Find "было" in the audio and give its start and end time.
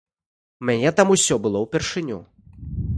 1.45-1.57